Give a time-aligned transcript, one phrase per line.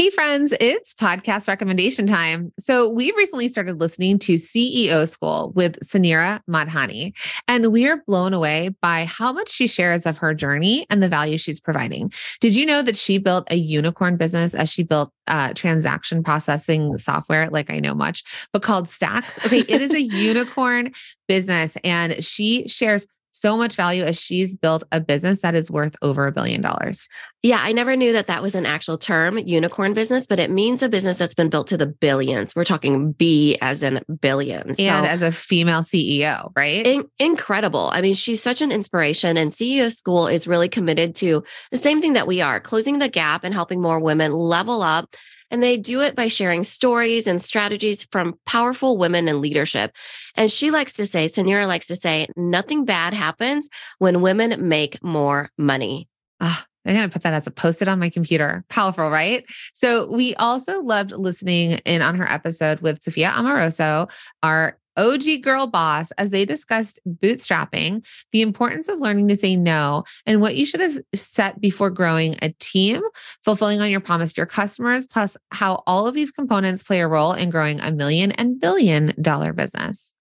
[0.00, 2.54] Hey, friends, it's podcast recommendation time.
[2.58, 7.12] So, we recently started listening to CEO School with Suneera Madhani,
[7.46, 11.08] and we are blown away by how much she shares of her journey and the
[11.10, 12.10] value she's providing.
[12.40, 16.96] Did you know that she built a unicorn business as she built uh, transaction processing
[16.96, 17.50] software?
[17.50, 18.24] Like, I know much,
[18.54, 19.44] but called Stax.
[19.44, 20.92] Okay, it is a unicorn
[21.28, 25.96] business, and she shares so much value as she's built a business that is worth
[26.02, 27.08] over a billion dollars.
[27.42, 30.82] Yeah, I never knew that that was an actual term, unicorn business, but it means
[30.82, 32.54] a business that's been built to the billions.
[32.54, 34.76] We're talking B as in billions.
[34.78, 36.86] And so, as a female CEO, right?
[36.86, 37.90] In- incredible.
[37.92, 42.00] I mean, she's such an inspiration, and CEO School is really committed to the same
[42.00, 45.16] thing that we are closing the gap and helping more women level up
[45.50, 49.92] and they do it by sharing stories and strategies from powerful women in leadership.
[50.36, 53.68] And she likes to say, Suneera likes to say, nothing bad happens
[53.98, 56.08] when women make more money.
[56.40, 58.64] I'm going to put that as a post it on my computer.
[58.70, 59.44] Powerful, right?
[59.74, 64.10] So, we also loved listening in on her episode with Sophia Amoruso,
[64.42, 70.04] our OG Girl Boss as they discussed bootstrapping, the importance of learning to say no,
[70.26, 73.00] and what you should have set before growing a team,
[73.42, 77.08] fulfilling on your promise to your customers, plus how all of these components play a
[77.08, 80.14] role in growing a million and billion dollar business.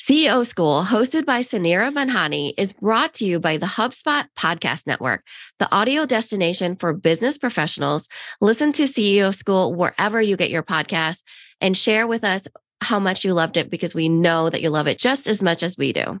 [0.00, 5.24] CEO School, hosted by Suneera Madhani, is brought to you by the HubSpot Podcast Network,
[5.58, 8.08] the audio destination for business professionals.
[8.40, 11.22] Listen to CEO School wherever you get your podcasts
[11.60, 12.48] and share with us
[12.82, 15.62] how much you loved it because we know that you love it just as much
[15.62, 16.20] as we do.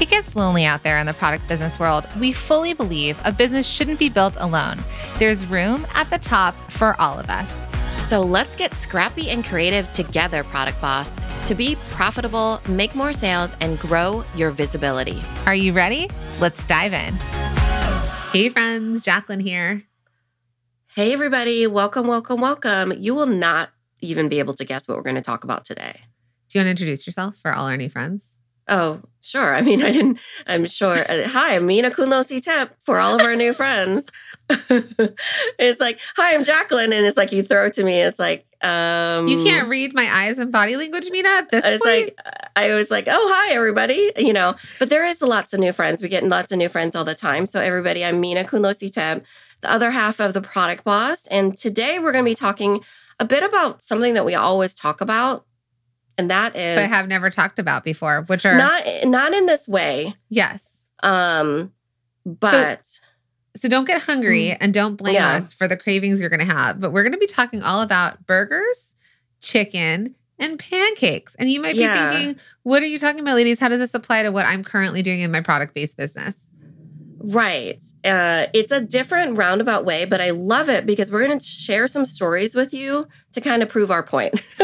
[0.00, 2.04] It gets lonely out there in the product business world.
[2.18, 4.78] We fully believe a business shouldn't be built alone.
[5.18, 7.50] There's room at the top for all of us.
[8.06, 11.14] So let's get scrappy and creative together, Product Boss,
[11.46, 15.22] to be profitable, make more sales, and grow your visibility.
[15.46, 16.10] Are you ready?
[16.40, 17.14] Let's dive in.
[18.32, 19.84] Hey, friends, Jacqueline here.
[20.94, 21.66] Hey, everybody.
[21.68, 22.92] Welcome, welcome, welcome.
[22.98, 26.00] You will not even be able to guess what we're going to talk about today.
[26.48, 28.33] Do you want to introduce yourself for all our new friends?
[28.66, 29.54] Oh, sure.
[29.54, 30.96] I mean, I didn't, I'm sure.
[31.10, 34.10] Uh, hi, I'm Minna Khounlo-Sithep for all of our new friends.
[34.48, 36.92] it's like, hi, I'm Jacqueline.
[36.92, 38.00] And it's like, you throw it to me.
[38.00, 41.70] It's like, um, you can't read my eyes and body language, Minna, at this I
[41.72, 42.14] was point?
[42.16, 44.10] like, I was like, oh, hi, everybody.
[44.16, 46.00] You know, but there is lots of new friends.
[46.00, 47.44] We get lots of new friends all the time.
[47.44, 49.22] So, everybody, I'm Minna Khounlo-Sithep,
[49.60, 51.26] the other half of the product boss.
[51.26, 52.80] And today we're going to be talking
[53.20, 55.44] a bit about something that we always talk about
[56.16, 59.66] and that is but have never talked about before, which are not not in this
[59.68, 60.14] way.
[60.28, 60.86] Yes.
[61.02, 61.72] Um,
[62.24, 63.00] but so,
[63.56, 64.56] so don't get hungry mm.
[64.60, 65.34] and don't blame yeah.
[65.34, 66.80] us for the cravings you're going to have.
[66.80, 68.94] But we're going to be talking all about burgers,
[69.40, 71.34] chicken, and pancakes.
[71.36, 72.10] And you might be yeah.
[72.10, 73.60] thinking, what are you talking about, ladies?
[73.60, 76.48] How does this apply to what I'm currently doing in my product based business?
[77.26, 77.82] Right.
[78.04, 81.88] Uh, it's a different roundabout way, but I love it because we're going to share
[81.88, 84.34] some stories with you to kind of prove our point.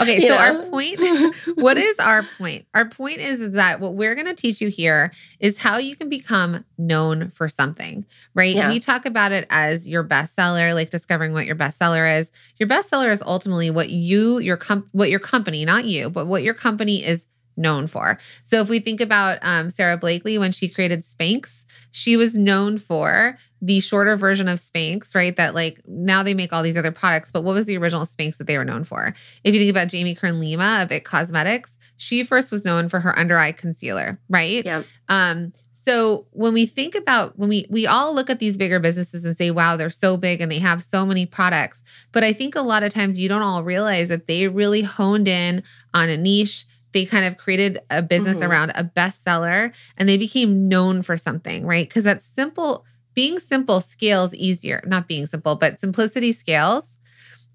[0.00, 0.20] okay.
[0.20, 0.36] so, know?
[0.36, 1.00] our point
[1.54, 2.66] what is our point?
[2.74, 6.10] Our point is that what we're going to teach you here is how you can
[6.10, 8.54] become known for something, right?
[8.54, 8.68] Yeah.
[8.68, 12.30] We talk about it as your bestseller, like discovering what your bestseller is.
[12.58, 16.42] Your bestseller is ultimately what you, your com- what your company, not you, but what
[16.42, 17.26] your company is
[17.56, 18.18] known for.
[18.42, 22.78] So if we think about um, Sara Blakely when she created Spanx, she was known
[22.78, 25.36] for the shorter version of Spanx, right?
[25.36, 28.38] That like now they make all these other products, but what was the original Spanx
[28.38, 29.14] that they were known for?
[29.44, 33.00] If you think about Jamie Kern Lima of It Cosmetics, she first was known for
[33.00, 34.64] her under eye concealer, right?
[34.64, 34.82] Yeah.
[35.08, 39.24] Um, so when we think about when we we all look at these bigger businesses
[39.24, 41.82] and say, wow, they're so big and they have so many products.
[42.12, 45.26] But I think a lot of times you don't all realize that they really honed
[45.26, 48.50] in on a niche they kind of created a business mm-hmm.
[48.50, 51.88] around a bestseller and they became known for something, right?
[51.88, 52.84] Because that's simple,
[53.14, 54.82] being simple scales easier.
[54.86, 56.98] Not being simple, but simplicity scales.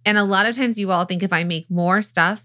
[0.05, 2.43] And a lot of times you all think if I make more stuff,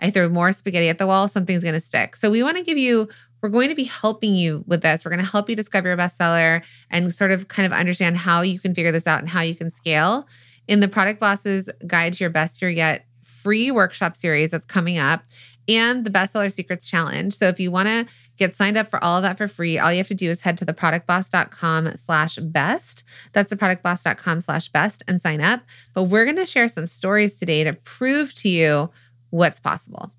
[0.00, 2.16] I throw more spaghetti at the wall, something's going to stick.
[2.16, 3.08] So we want to give you,
[3.40, 5.04] we're going to be helping you with this.
[5.04, 8.42] We're going to help you discover your bestseller and sort of kind of understand how
[8.42, 10.26] you can figure this out and how you can scale.
[10.66, 13.04] In the Product Bosses Guide to Your Best Year Yet
[13.42, 15.24] free workshop series that's coming up.
[15.68, 17.34] And the bestseller secrets challenge.
[17.34, 18.06] So if you want to
[18.36, 20.40] get signed up for all of that for free, all you have to do is
[20.40, 23.04] head to theproductboss.com slash best.
[23.32, 25.62] That's theproductboss.com slash best and sign up.
[25.94, 28.90] But we're going to share some stories today to prove to you
[29.30, 30.12] what's possible.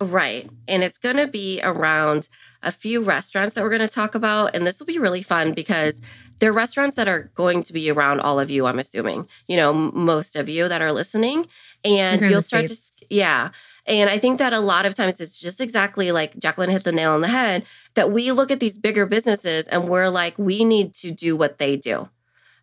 [0.00, 0.48] Right.
[0.66, 2.28] And it's going to be around
[2.62, 4.54] a few restaurants that we're going to talk about.
[4.54, 6.00] And this will be really fun because
[6.38, 9.72] they're restaurants that are going to be around all of you, I'm assuming, you know,
[9.72, 11.48] most of you that are listening.
[11.84, 12.92] And you'll start States.
[13.00, 13.50] to, yeah.
[13.88, 16.92] And I think that a lot of times it's just exactly like Jacqueline hit the
[16.92, 17.64] nail on the head
[17.94, 21.58] that we look at these bigger businesses and we're like, we need to do what
[21.58, 22.08] they do.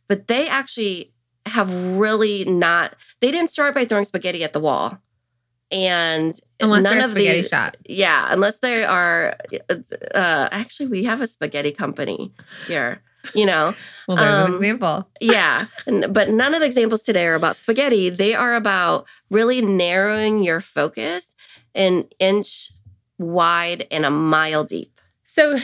[0.07, 1.11] But they actually
[1.47, 4.99] have really not, they didn't start by throwing spaghetti at the wall
[5.71, 7.75] and unless none of spaghetti the shop.
[7.85, 9.35] Yeah, unless they are.
[9.69, 12.31] Uh, actually, we have a spaghetti company
[12.67, 13.01] here.
[13.33, 13.73] You know,
[14.07, 15.09] well, there's um, an example.
[15.19, 15.65] yeah,
[16.09, 18.09] but none of the examples today are about spaghetti.
[18.09, 21.35] They are about really narrowing your focus
[21.75, 22.71] an inch
[23.17, 24.99] wide and a mile deep.
[25.23, 25.57] So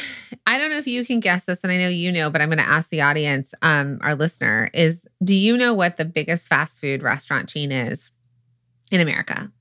[0.47, 2.49] I don't know if you can guess this, and I know you know, but I'm
[2.49, 6.47] going to ask the audience, um, our listener, is do you know what the biggest
[6.47, 8.11] fast food restaurant chain is
[8.91, 9.51] in America?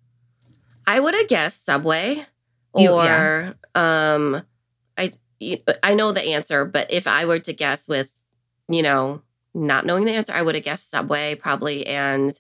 [0.87, 2.27] I would have guessed Subway
[2.73, 3.53] or you, yeah.
[3.75, 4.43] um
[5.83, 8.11] I know the answer, but if I were to guess with,
[8.69, 9.23] you know,
[9.55, 12.33] not knowing the answer, I would have guessed Subway probably and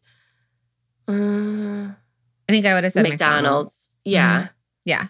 [1.09, 1.93] uh,
[2.49, 3.11] I think I would have said McDonald's.
[3.13, 3.89] McDonald's.
[4.05, 4.39] Yeah.
[4.39, 4.47] Mm-hmm.
[4.85, 5.07] Yeah.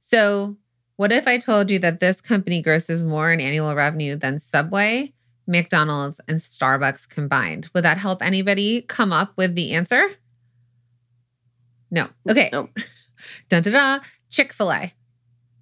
[0.00, 0.56] So,
[0.96, 5.12] what if I told you that this company grosses more in annual revenue than Subway,
[5.46, 7.70] McDonald's, and Starbucks combined?
[7.74, 10.10] Would that help anybody come up with the answer?
[11.90, 12.08] No.
[12.28, 12.50] Okay.
[12.52, 12.76] Nope.
[13.48, 14.04] dun da da.
[14.30, 14.92] Chick fil A.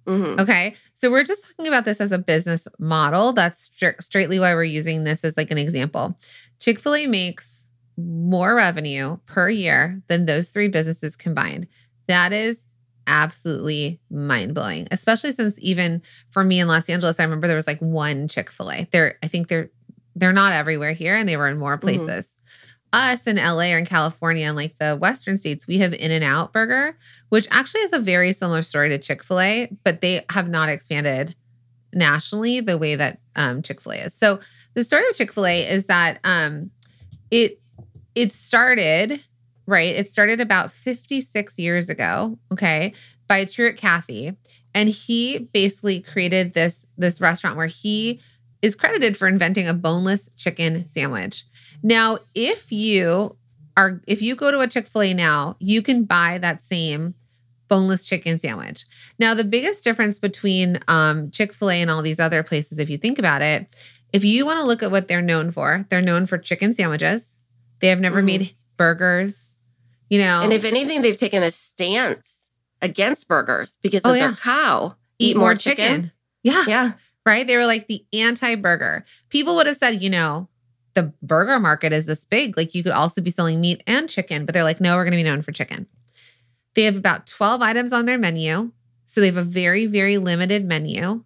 [0.07, 0.39] Mm-hmm.
[0.39, 0.75] Okay.
[0.93, 3.33] So we're just talking about this as a business model.
[3.33, 6.17] That's stri- straightly why we're using this as like an example.
[6.59, 7.67] Chick fil A makes
[7.97, 11.67] more revenue per year than those three businesses combined.
[12.07, 12.65] That is
[13.05, 17.67] absolutely mind blowing, especially since even for me in Los Angeles, I remember there was
[17.67, 18.87] like one Chick fil A.
[18.91, 19.69] They're, I think they're,
[20.15, 21.87] they're not everywhere here and they were in more mm-hmm.
[21.87, 22.27] places.
[22.27, 22.36] Mm-hmm
[22.93, 26.97] us in LA or in California and like the Western states, we have In-N-Out Burger,
[27.29, 30.69] which actually is a very similar story to Chick fil A, but they have not
[30.69, 31.35] expanded
[31.93, 34.13] nationally the way that um, Chick fil A is.
[34.13, 34.39] So
[34.73, 36.71] the story of Chick fil A is that um,
[37.31, 37.59] it
[38.15, 39.23] it started
[39.65, 39.95] right.
[39.95, 42.37] It started about 56 years ago.
[42.51, 42.93] Okay,
[43.27, 44.33] by Truett Cathy,
[44.73, 48.21] and he basically created this this restaurant where he
[48.61, 51.45] is credited for inventing a boneless chicken sandwich.
[51.83, 53.37] Now, if you
[53.75, 57.13] are if you go to a Chick-fil-A now, you can buy that same
[57.67, 58.85] boneless chicken sandwich.
[59.19, 63.19] Now, the biggest difference between um, Chick-fil-A and all these other places, if you think
[63.19, 63.67] about it,
[64.13, 67.35] if you want to look at what they're known for, they're known for chicken sandwiches.
[67.79, 68.25] They have never mm-hmm.
[68.25, 69.57] made burgers,
[70.09, 70.41] you know.
[70.41, 72.49] And if anything, they've taken a stance
[72.81, 74.27] against burgers because oh, of yeah.
[74.27, 74.95] their cow.
[75.19, 75.85] Eat, Eat more, more chicken.
[75.85, 76.11] chicken.
[76.43, 76.63] Yeah.
[76.67, 76.91] Yeah.
[77.25, 77.45] Right.
[77.45, 79.03] They were like the anti burger.
[79.29, 80.47] People would have said, you know,
[80.97, 82.57] the burger market is this big.
[82.57, 85.11] Like you could also be selling meat and chicken, but they're like, no, we're going
[85.11, 85.85] to be known for chicken.
[86.73, 88.71] They have about 12 items on their menu.
[89.05, 91.23] So they have a very, very limited menu.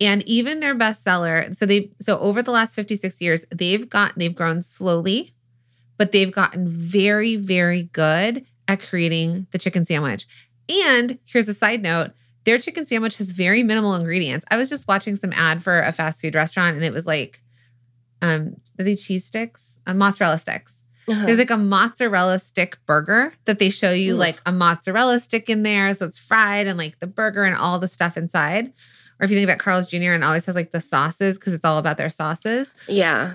[0.00, 4.34] And even their bestseller, so they so over the last 56 years, they've got they've
[4.34, 5.32] grown slowly,
[5.96, 10.26] but they've gotten very, very good at creating the chicken sandwich.
[10.68, 12.10] And here's a side note
[12.42, 14.44] their chicken sandwich has very minimal ingredients.
[14.50, 17.40] I was just watching some ad for a fast food restaurant and it was like
[18.24, 19.78] um, are they cheese sticks?
[19.86, 20.84] Uh, mozzarella sticks.
[21.06, 21.26] Uh-huh.
[21.26, 24.18] There's like a mozzarella stick burger that they show you Ooh.
[24.18, 25.94] like a mozzarella stick in there.
[25.94, 28.72] So it's fried and like the burger and all the stuff inside.
[29.20, 30.12] Or if you think about Carl's Jr.
[30.12, 32.74] and always has like the sauces because it's all about their sauces.
[32.88, 33.34] Yeah.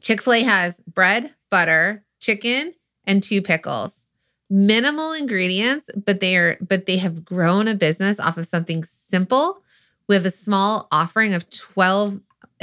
[0.00, 2.74] Chick fil A has bread, butter, chicken,
[3.04, 4.06] and two pickles.
[4.50, 9.62] Minimal ingredients, but they are but they have grown a business off of something simple
[10.08, 12.20] with a small offering of 12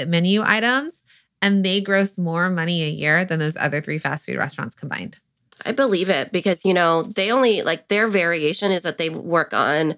[0.07, 1.03] menu items
[1.45, 5.19] and they gross more money a year than those other three fast food restaurants combined.
[5.63, 9.53] I believe it because, you know, they only like their variation is that they work
[9.53, 9.95] on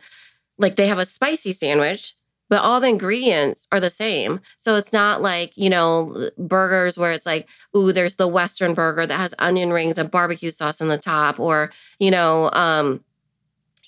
[0.57, 2.17] like they have a spicy sandwich,
[2.49, 4.41] but all the ingredients are the same.
[4.57, 9.05] So it's not like, you know, burgers where it's like, ooh, there's the Western burger
[9.05, 13.05] that has onion rings and barbecue sauce on the top, or, you know, um,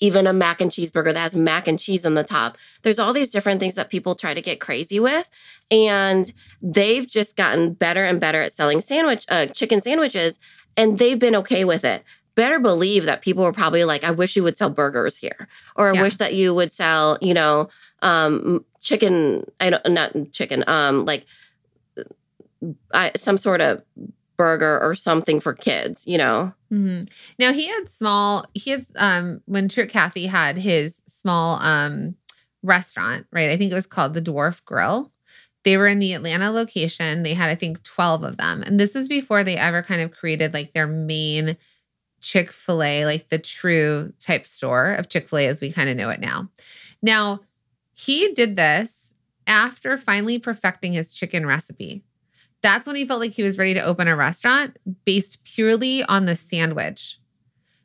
[0.00, 2.56] even a mac and cheeseburger that has mac and cheese on the top.
[2.82, 5.28] There's all these different things that people try to get crazy with.
[5.70, 10.38] And they've just gotten better and better at selling sandwich, uh, chicken sandwiches,
[10.76, 12.02] and they've been okay with it.
[12.34, 15.90] Better believe that people were probably like, I wish you would sell burgers here, or
[15.90, 16.02] I yeah.
[16.02, 17.68] wish that you would sell, you know,
[18.02, 21.26] um, chicken, I don't, not chicken, um, like
[22.94, 23.82] I, some sort of
[24.40, 26.52] burger or something for kids, you know?
[26.72, 27.06] Mhm.
[27.38, 28.46] Now he had small.
[28.54, 32.16] He had um when Truett Cathy had his small um
[32.62, 33.50] restaurant, right?
[33.50, 35.12] I think it was called the Dwarf Grill.
[35.64, 37.22] They were in the Atlanta location.
[37.22, 40.10] They had I think twelve of them, and this was before they ever kind of
[40.10, 41.56] created like their main
[42.22, 45.90] Chick Fil A, like the true type store of Chick Fil A as we kind
[45.90, 46.48] of know it now.
[47.02, 47.40] Now
[47.92, 49.14] he did this
[49.46, 52.04] after finally perfecting his chicken recipe.
[52.62, 56.26] That's when he felt like he was ready to open a restaurant based purely on
[56.26, 57.18] the sandwich.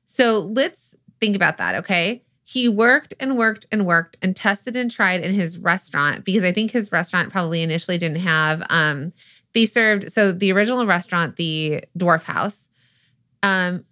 [0.06, 2.24] So let's think about that, okay?
[2.44, 6.52] He worked and worked and worked and tested and tried in his restaurant because I
[6.52, 9.14] think his restaurant probably initially didn't have um
[9.54, 12.70] they served so the original restaurant, the Dwarf House,
[13.42, 13.86] um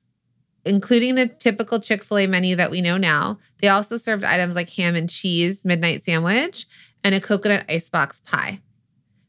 [0.66, 3.38] including the typical Chick-fil-A menu that we know now.
[3.60, 6.66] They also served items like ham and cheese midnight sandwich
[7.04, 8.62] and a coconut icebox pie.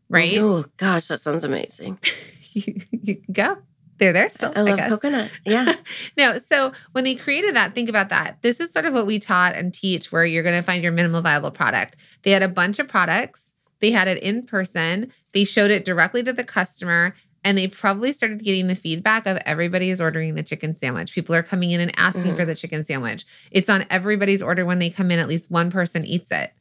[0.08, 0.38] Right?
[0.38, 1.98] Oh gosh, that sounds amazing.
[2.52, 3.58] you, you go.
[3.98, 4.52] They're there still.
[4.56, 4.88] I love guess.
[4.88, 5.30] coconut.
[5.44, 5.72] Yeah.
[6.16, 8.38] no, so when they created that, think about that.
[8.42, 10.90] This is sort of what we taught and teach where you're going to find your
[10.92, 11.96] minimal viable product.
[12.22, 16.24] They had a bunch of products, they had it in person, they showed it directly
[16.24, 20.42] to the customer, and they probably started getting the feedback of everybody is ordering the
[20.42, 21.12] chicken sandwich.
[21.14, 22.36] People are coming in and asking Mhm.
[22.36, 23.24] for the chicken sandwich.
[23.52, 26.52] It's on everybody's order when they come in, at least one person eats it.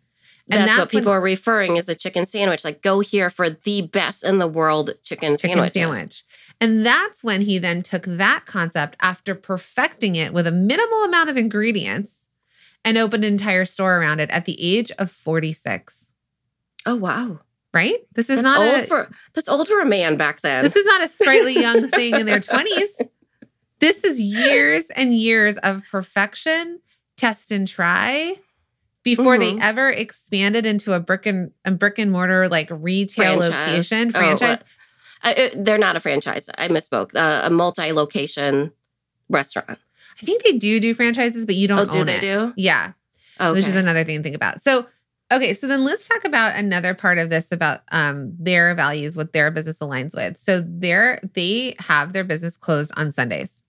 [0.47, 2.63] That's, what when- people are referring as the chicken sandwich.
[2.63, 5.73] Like, go here for the best in the world chicken, chicken sandwiches.
[5.73, 6.23] sandwich.
[6.59, 11.29] And that's when he then took that concept after perfecting it with a minimal amount
[11.29, 12.29] of ingredients
[12.85, 16.11] and opened an entire store around it at the age of 46.
[16.85, 17.39] Oh wow,
[17.73, 17.99] Right?
[18.13, 20.63] This is that's not old a for that's old for a man back then.
[20.63, 23.07] this is not a sprightly young thing in their 20s.
[23.79, 26.79] This is years and years of perfection,
[27.17, 28.35] test and try
[29.03, 29.61] before they Mhm.
[29.61, 33.67] ever expanded into a brick and a brick and mortar like retail Franchise.
[33.69, 34.59] location Oh, franchise.
[35.23, 36.49] uh, it- they're not a franchise.
[36.57, 37.15] I misspoke.
[37.15, 38.71] Uh, a multi-location
[39.29, 39.79] restaurant.
[40.21, 42.21] I think they do do franchises, but you don't Oh, do own they it.
[42.21, 42.53] do?
[42.55, 42.91] Yeah.
[43.41, 43.51] Okay.
[43.51, 44.63] which is another thing to think about.
[44.63, 44.85] So,
[45.31, 49.33] okay, so then let's talk about another part of this about um their values, what
[49.33, 50.37] their business aligns with.
[50.39, 53.63] So they're they have their business closed on Sundays.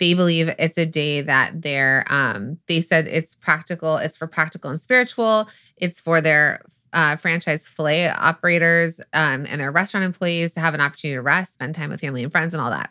[0.00, 4.70] They believe it's a day that they're um they said it's practical, it's for practical
[4.70, 10.60] and spiritual, it's for their uh, franchise filet operators um, and their restaurant employees to
[10.60, 12.90] have an opportunity to rest, spend time with family and friends, and all that.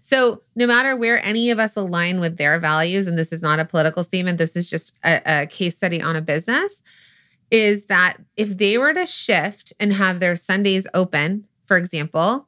[0.00, 3.58] So, no matter where any of us align with their values, and this is not
[3.58, 6.82] a political statement, this is just a, a case study on a business,
[7.50, 12.46] is that if they were to shift and have their Sundays open, for example,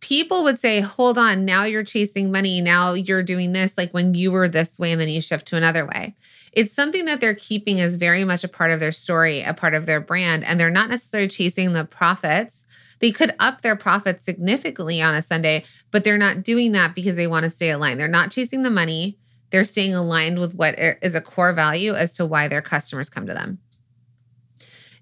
[0.00, 2.60] people would say, hold on, now you're chasing money.
[2.60, 5.56] Now you're doing this like when you were this way and then you shift to
[5.56, 6.14] another way.
[6.52, 9.74] It's something that they're keeping as very much a part of their story, a part
[9.74, 12.64] of their brand, and they're not necessarily chasing the profits.
[12.98, 17.16] They could up their profits significantly on a Sunday, but they're not doing that because
[17.16, 18.00] they want to stay aligned.
[18.00, 19.18] They're not chasing the money.
[19.50, 23.26] They're staying aligned with what is a core value as to why their customers come
[23.26, 23.58] to them.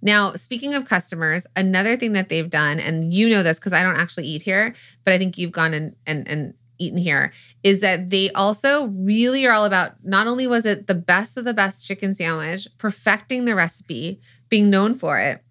[0.05, 3.83] Now, speaking of customers, another thing that they've done, and you know this because I
[3.83, 7.33] don't actually eat here, but I think you've gone and and and eaten here,
[7.63, 11.45] is that they also really are all about not only was it the best of
[11.45, 14.21] the best chicken sandwich, perfecting the recipe,
[14.51, 15.43] being known for it.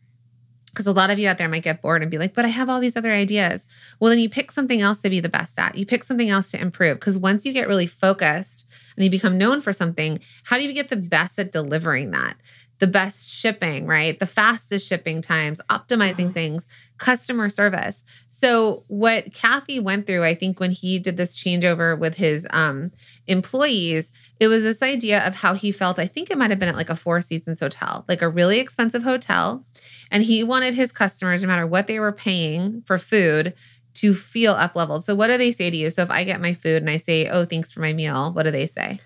[0.68, 2.48] Because a lot of you out there might get bored and be like, but I
[2.48, 3.68] have all these other ideas.
[4.00, 5.78] Well, then you pick something else to be the best at.
[5.78, 7.00] You pick something else to improve.
[7.00, 8.66] Because once you get really focused
[8.98, 12.38] and you become known for something, how do you get the best at delivering that?
[12.84, 14.20] The best shipping, right?
[14.20, 16.34] The fastest shipping times, optimizing Wow.
[16.34, 18.04] things, customer service.
[18.30, 22.92] So what Cathy went through, I think when he did this changeover with his um
[23.28, 24.12] employees,
[24.42, 25.98] it was this idea of how he felt.
[25.98, 28.60] I think it might have been at like a Four Seasons hotel, like a really
[28.60, 29.66] expensive hotel.
[30.12, 33.54] And he wanted his customers, no matter what they were paying for food,
[33.94, 35.06] to feel up leveled.
[35.06, 35.90] So what do they say to you?
[35.90, 38.44] So if I get my food and I say, Oh, thanks for my meal, what
[38.44, 39.00] do they say?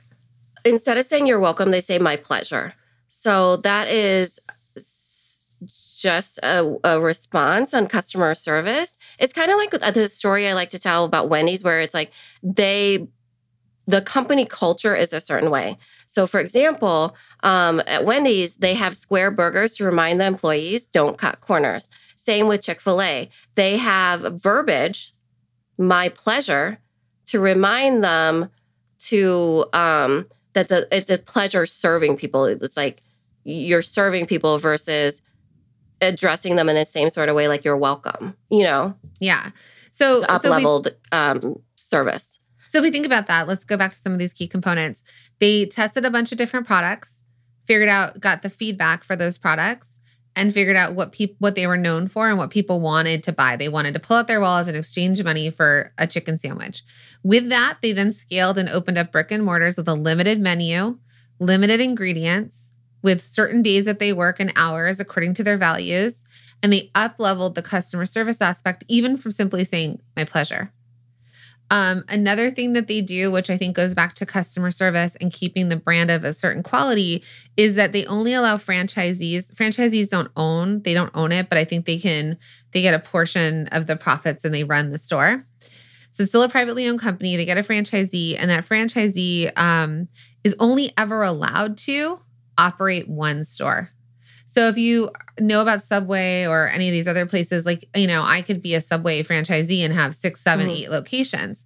[0.66, 2.74] Instead of saying you're welcome, they say my pleasure.
[3.08, 4.40] So that is
[5.98, 8.98] just a, a response on customer service.
[9.18, 12.12] It's kind of like the story I like to tell about Wendy's, where it's like
[12.44, 13.08] they,
[13.88, 15.78] the company culture is a certain way.
[16.08, 21.18] So, for example, um, at Wendy's, they have square burgers to remind the employees don't
[21.18, 21.90] cut corners.
[22.16, 23.30] Same with Chick fil A.
[23.56, 25.14] They have verbiage,
[25.78, 26.78] my pleasure,
[27.26, 28.50] to remind them
[29.00, 32.46] to, um, that's a, it's a pleasure serving people.
[32.46, 33.02] It's like
[33.44, 35.22] you're serving people versus
[36.02, 39.52] addressing them in the same sort of way, like you're welcome, you know, Yeah.
[39.92, 42.40] So it's up so leveled um, service.
[42.66, 45.04] So if we think about that, let's go back to some of these key components.
[45.40, 47.24] They tested a bunch of different products,
[47.66, 49.97] figured out, got the feedback for those products,
[50.38, 53.34] and figured out what people what they were known for and what people wanted to
[53.34, 53.56] buy.
[53.56, 56.84] They wanted to pull out their wallets and exchange money for a chicken sandwich.
[57.24, 61.00] With that, they then scaled and opened up brick and mortars with a limited menu,
[61.40, 66.24] limited ingredients, with certain days that they work and hours according to their values.
[66.62, 70.72] And they up leveled the customer service aspect, even from simply saying, my pleasure.
[71.70, 75.34] Um, another thing that they do, which I think goes back to customer service and
[75.34, 77.24] keeping the brand of a certain quality,
[77.58, 79.54] is that they only allow franchisees.
[79.54, 82.38] Franchisees don't own, they don't own it, but I think they can,
[82.72, 85.46] they get a portion of the profits and they run the store.
[86.12, 87.36] So it's still a privately owned company.
[87.36, 90.08] They get a franchisee, and that franchisee um,
[90.44, 92.22] is only ever allowed to
[92.58, 93.92] operate one store.
[94.58, 98.24] So if you know about Subway or any of these other places, like, you know,
[98.24, 100.78] I could be a Subway franchisee and have six, seven, mm-hmm.
[100.78, 101.64] eight locations.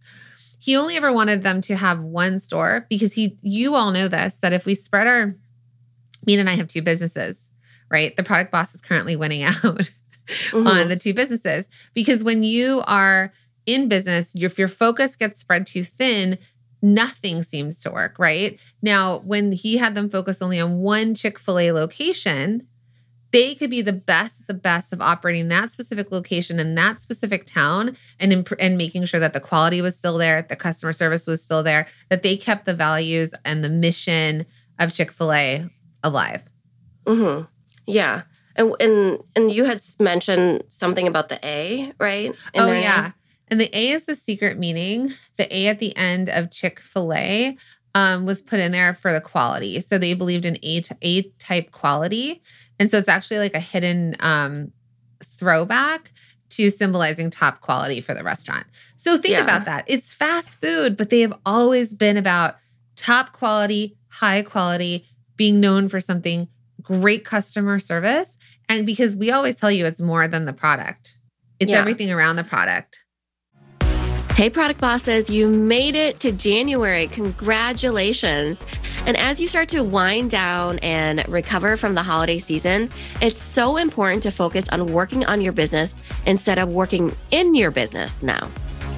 [0.59, 4.35] He only ever wanted them to have one store because he, you all know this,
[4.41, 5.37] that if we spread our,
[6.27, 7.49] me and I have two businesses,
[7.89, 8.13] right?
[8.13, 10.67] The product boss is currently winning out mm-hmm.
[10.67, 13.31] on the two businesses because when you are
[13.65, 16.37] in business, if your focus gets spread too thin,
[16.81, 18.59] nothing seems to work, right?
[18.81, 22.67] Now, when he had them focus only on one Chick fil A location,
[23.31, 27.45] they could be the best, the best of operating that specific location in that specific
[27.45, 31.27] town and imp- and making sure that the quality was still there, the customer service
[31.27, 34.45] was still there, that they kept the values and the mission
[34.79, 35.69] of Chick Fil A
[36.03, 36.43] alive.
[37.05, 37.45] mm-hmm.
[37.85, 38.23] Yeah.
[38.55, 42.35] And and and you had mentioned something about the A, right?
[42.53, 43.11] In oh yeah.
[43.47, 45.11] And the A is the secret meaning.
[45.37, 47.57] The A at the end of Chick Fil A
[47.95, 49.81] um, was put in there for the quality.
[49.81, 52.41] So they believed in A, A type quality.
[52.81, 54.71] And so it's actually like a hidden um,
[55.23, 56.11] throwback
[56.49, 58.65] to symbolizing top quality for the restaurant.
[58.97, 59.43] So think yeah.
[59.43, 59.83] about that.
[59.85, 62.55] It's fast food, but they have always been about
[62.95, 65.05] top quality, high quality,
[65.37, 66.47] being known for something,
[66.81, 68.39] great customer service.
[68.67, 71.17] And because we always tell you it's more than the product,
[71.59, 71.77] it's yeah.
[71.77, 73.00] everything around the product.
[74.41, 77.05] Hey, product bosses, you made it to January.
[77.05, 78.59] Congratulations.
[79.05, 82.89] And as you start to wind down and recover from the holiday season,
[83.21, 85.93] it's so important to focus on working on your business
[86.25, 88.49] instead of working in your business now.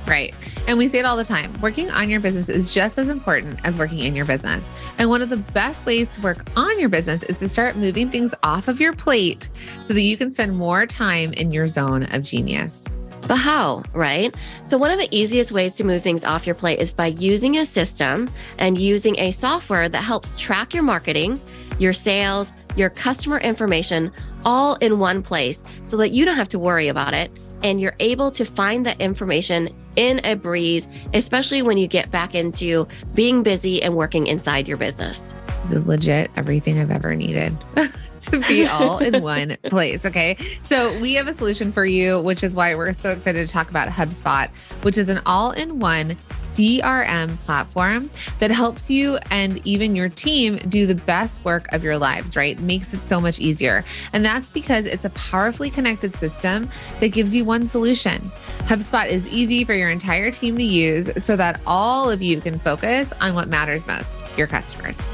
[0.08, 0.34] Right.
[0.66, 3.60] And we say it all the time working on your business is just as important
[3.66, 4.72] as working in your business.
[4.98, 8.10] And one of the best ways to work on your business is to start moving
[8.10, 9.50] things off of your plate
[9.82, 12.86] so that you can spend more time in your zone of genius.
[13.28, 14.36] But how, right?
[14.64, 17.58] So, one of the easiest ways to move things off your plate is by using
[17.58, 21.42] a system and using a software that helps track your marketing,
[21.80, 24.12] your sales, your customer information
[24.46, 27.32] all in one place so that you don't have to worry about it
[27.64, 32.36] and you're able to find that information in a breeze, especially when you get back
[32.36, 35.22] into being busy and working inside your business.
[35.64, 37.58] This is legit everything I've ever needed.
[38.26, 40.06] to be all in one place.
[40.06, 40.38] Okay.
[40.70, 43.70] So we have a solution for you, which is why we're so excited to talk
[43.70, 44.50] about HubSpot,
[44.82, 50.58] which is an all in one CRM platform that helps you and even your team
[50.70, 52.60] do the best work of your lives, right?
[52.60, 53.84] Makes it so much easier.
[54.14, 58.32] And that's because it's a powerfully connected system that gives you one solution.
[58.60, 62.60] HubSpot is easy for your entire team to use so that all of you can
[62.60, 65.10] focus on what matters most your customers.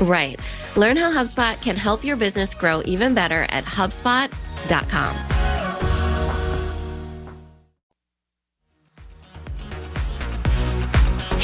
[0.00, 0.40] Right.
[0.76, 5.16] Learn how HubSpot can help your business grow even better at HubSpot.com.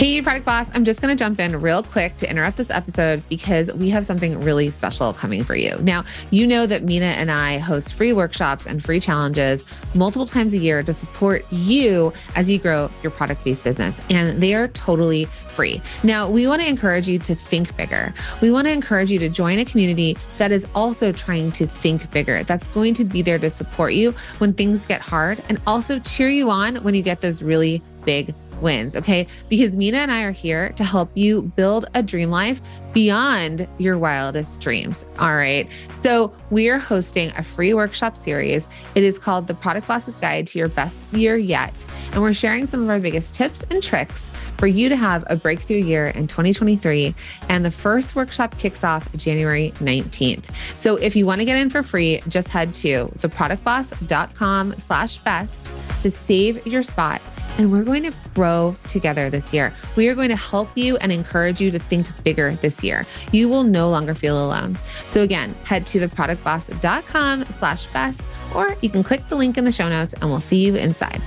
[0.00, 3.22] Hey, Product Boss, I'm just going to jump in real quick to interrupt this episode
[3.28, 5.76] because we have something really special coming for you.
[5.82, 10.54] Now, you know that Minna and I host free workshops and free challenges multiple times
[10.54, 14.68] a year to support you as you grow your product based business, and they are
[14.68, 15.82] totally free.
[16.02, 18.14] Now, we want to encourage you to think bigger.
[18.40, 22.10] We want to encourage you to join a community that is also trying to think
[22.10, 25.98] bigger, that's going to be there to support you when things get hard and also
[25.98, 28.96] cheer you on when you get those really big wins.
[28.96, 29.26] Okay.
[29.48, 32.60] Because Minna and I are here to help you build a dream life
[32.92, 35.04] beyond your wildest dreams.
[35.18, 35.68] All right.
[35.94, 38.68] So we are hosting a free workshop series.
[38.94, 41.86] It is called The Product Boss's Guide to Your Best Year Yet.
[42.12, 45.36] And we're sharing some of our biggest tips and tricks for you to have a
[45.36, 47.14] breakthrough year in 2023.
[47.48, 50.44] And the first workshop kicks off January 19th.
[50.76, 55.68] So if you want to get in for free, just head to theproductboss.com slash best
[56.02, 57.22] to save your spot
[57.58, 59.72] and we're going to grow together this year.
[59.96, 63.06] We are going to help you and encourage you to think bigger this year.
[63.32, 64.78] You will no longer feel alone.
[65.08, 68.22] So again, head to theproductboss.com slash best,
[68.54, 71.20] or you can click the link in the show notes and we'll see you inside.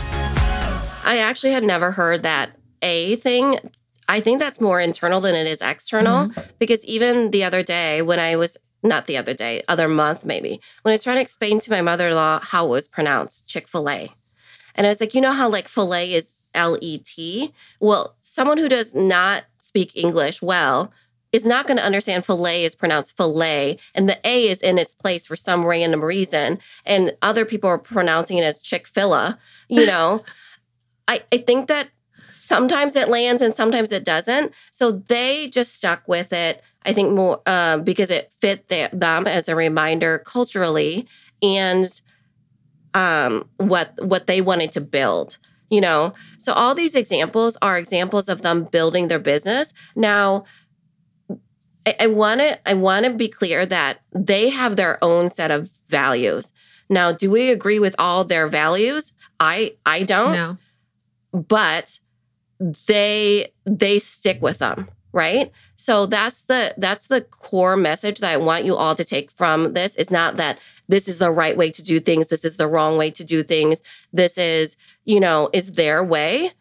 [1.05, 3.59] I actually had never heard that A thing.
[4.07, 6.41] I think that's more internal than it is external mm-hmm.
[6.59, 10.59] because even the other day when I was not the other day, other month maybe,
[10.81, 13.47] when I was trying to explain to my mother in law how it was pronounced
[13.47, 14.11] Chick fil A.
[14.75, 17.53] And I was like, you know how like filet is L E T?
[17.79, 20.91] Well, someone who does not speak English well
[21.31, 24.93] is not going to understand filet is pronounced filet and the A is in its
[24.93, 26.59] place for some random reason.
[26.85, 30.23] And other people are pronouncing it as Chick fil A, you know?
[31.07, 31.89] I, I think that
[32.31, 34.53] sometimes it lands and sometimes it doesn't.
[34.71, 36.61] So they just stuck with it.
[36.85, 41.07] I think more uh, because it fit the, them as a reminder culturally
[41.41, 42.01] and
[42.93, 45.37] um, what what they wanted to build.
[45.69, 49.73] You know, so all these examples are examples of them building their business.
[49.95, 50.45] Now,
[51.99, 55.69] I want to I want to be clear that they have their own set of
[55.89, 56.53] values.
[56.89, 59.13] Now, do we agree with all their values?
[59.39, 60.33] I I don't.
[60.33, 60.57] No.
[61.33, 61.99] But
[62.87, 65.51] they they stick with them, right?
[65.75, 69.73] So that's the that's the core message that I want you all to take from
[69.73, 70.59] this is not that
[70.93, 73.41] this is the right way to do things, this is the wrong way to do
[73.41, 73.81] things.
[74.13, 76.51] This is, you know, is their way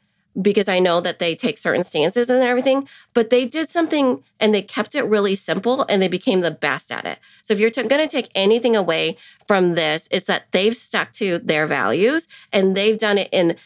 [0.41, 4.55] because I know that they take certain stances and everything, but they did something and
[4.55, 7.19] they kept it really simple and they became the best at it.
[7.43, 11.13] So if you're t- going to take anything away from this, it's that they've stuck
[11.15, 13.57] to their values and they've done it in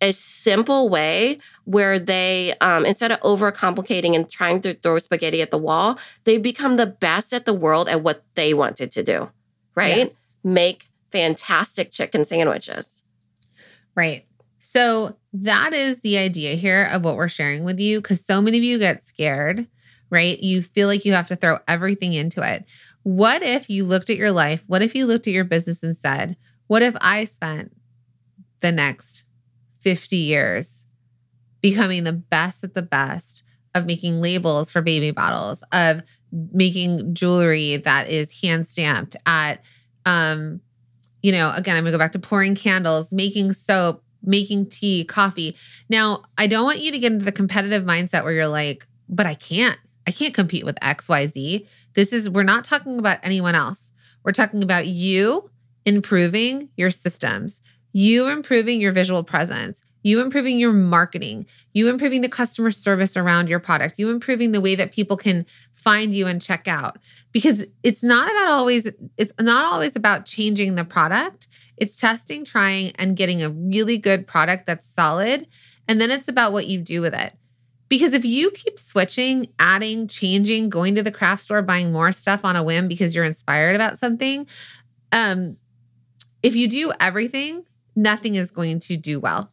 [0.00, 5.50] a simple way where they um, instead of overcomplicating and trying to throw spaghetti at
[5.50, 9.30] the wall they've become the best at the world at what they wanted to do
[9.74, 10.36] right Yes.
[10.42, 13.02] make fantastic chicken sandwiches
[13.96, 14.26] Right.
[14.58, 18.58] So that is the idea here of what we're sharing with you because so many
[18.58, 19.66] of you get scared,
[20.10, 20.40] right?
[20.40, 22.64] You feel like you have to throw everything into it.
[23.02, 24.62] What if you looked at your life?
[24.66, 27.76] What if you looked at your business and said, What if I spent
[28.60, 29.24] the next
[29.80, 30.86] 50 years
[31.60, 33.42] becoming the best at the best
[33.74, 36.02] of making labels for baby bottles, of
[36.52, 39.62] making jewelry that is hand stamped at,
[40.04, 40.60] um,
[41.22, 45.56] you know, again, I'm gonna go back to pouring candles, making soap, making tea, coffee.
[45.88, 49.26] Now, I don't want you to get into the competitive mindset where you're like, but
[49.26, 49.78] I can't.
[50.06, 51.66] I can't compete with XYZ.
[51.94, 53.92] This is, we're not talking about anyone else.
[54.22, 55.50] We're talking about you
[55.86, 57.60] improving your systems,
[57.92, 63.48] you improving your visual presence, you improving your marketing, you improving the customer service around
[63.48, 65.46] your product, you improving the way that people can
[65.84, 66.98] find you and check out.
[67.30, 71.46] Because it's not about always, it's not always about changing the product.
[71.76, 75.46] It's testing, trying, and getting a really good product that's solid.
[75.86, 77.34] And then it's about what you do with it.
[77.88, 82.44] Because if you keep switching, adding, changing, going to the craft store, buying more stuff
[82.44, 84.46] on a whim because you're inspired about something,
[85.12, 85.58] um,
[86.42, 89.50] if you do everything, nothing is going to do well.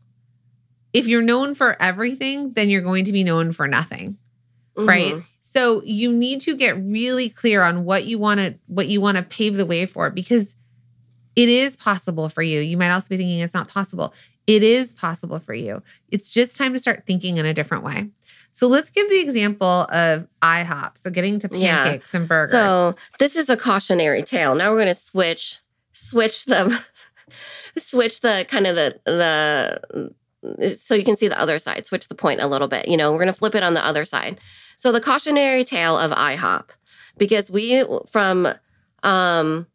[0.94, 4.18] If you're known for everything, then you're going to be known for nothing
[4.78, 5.24] right Mhm.
[5.54, 9.18] So you need to get really clear on what you want to what you want
[9.18, 10.56] to pave the way for because
[11.36, 14.14] it is possible for you you might also be thinking it's not possible
[14.48, 18.08] it is possible for you it's just time to start thinking in a different way
[18.54, 21.84] so let's give the example of ihop so getting to Yeah.
[21.84, 24.56] pancakes and burgers So this is a cautionary tale.
[24.56, 25.60] Now we're going to switch
[25.94, 26.82] switch the
[27.78, 30.12] switch the kind of the the
[30.76, 31.86] so you can see the other side.
[31.86, 32.88] Switch the point a little bit.
[32.88, 34.40] You know, we're going to flip it on the other side.
[34.82, 36.70] So the cautionary tale of IHOP
[37.16, 38.52] because we from
[39.04, 39.68] um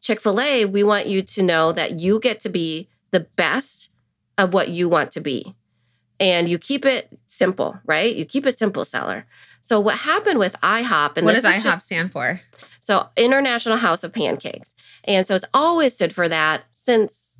[0.00, 3.88] Chick-fil-A, we want you to know that you get to be the best
[4.38, 5.56] of what you want to be.
[6.20, 8.14] And you keep it simple, right?
[8.14, 9.26] You keep it simple, seller.
[9.62, 12.40] So what happened with IHOP and what does ihop just- stand for
[12.78, 14.76] so International House of Pancakes.
[15.02, 17.32] And so it's always stood for that since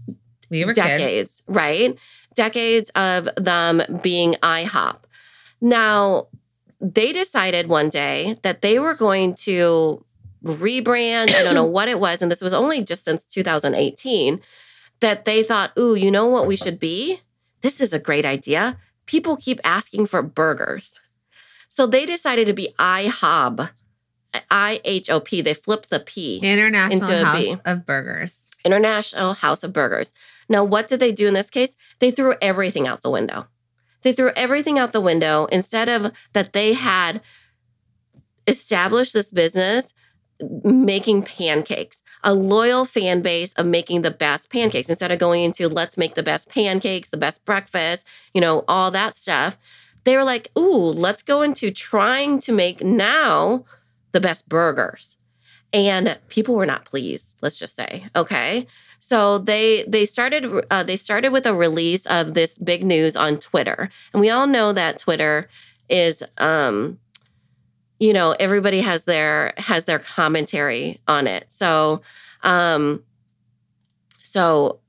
[0.51, 1.97] we were kids decades, right?
[2.35, 4.97] Decades of them being IHOP.
[5.61, 6.27] Now,
[6.81, 10.05] they decided one day that they were going to
[10.45, 11.35] rebrand.
[11.35, 12.23] I don't know what it was.
[12.23, 14.41] And this was only just since 2018
[15.01, 17.21] that they thought, ooh, you know what we should be?
[17.62, 18.79] This is a great idea.
[19.07, 21.01] People keep asking for burgers.
[21.69, 23.71] So they decided to be IHOB,
[24.51, 25.41] I H O P.
[25.41, 26.41] They flipped the P.
[26.43, 27.57] international Into a house B.
[27.65, 30.12] of burgers International House of Burgers.
[30.49, 31.77] Now, what did they do in this case?
[32.01, 33.47] They threw everything out the window.
[34.07, 37.21] They threw everything out the window instead of that they had
[38.47, 39.92] established this business
[40.62, 45.69] making pancakes, a loyal fan base of making the best pancakes instead of going into
[45.69, 49.59] let's make the best pancakes, the best breakfast, you know, all that stuff.
[50.05, 53.64] They were like, ooh, let's go into trying to make now
[54.12, 55.16] the best burgers
[55.73, 58.66] and people were not pleased let's just say okay
[59.07, 63.38] so they they started uh, they started with a release of this big news on
[63.38, 65.49] twitter and we all know that twitter
[65.88, 66.99] is um
[67.99, 71.47] you know, everybody has their has their commentary on it.
[71.49, 72.03] So,
[72.42, 73.03] um,
[74.23, 74.81] so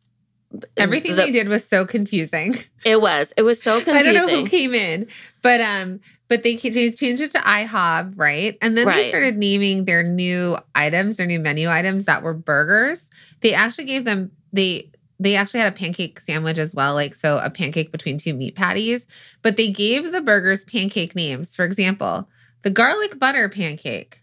[0.78, 2.56] Everything the- they did was so confusing.
[2.86, 3.98] it was it was so confusing.
[4.10, 5.08] I don't know who came in,
[5.42, 8.58] but um, but they changed it to IHOB, right?
[8.62, 13.10] And then they started naming their new items, their new menu items that were burgers.
[13.42, 17.38] They actually gave them they they actually had a pancake sandwich as well, like so
[17.40, 19.08] a pancake between two meat patties.
[19.42, 21.56] But they gave the burgers pancake names.
[21.56, 22.30] For example,
[22.62, 24.22] the garlic butter pancake,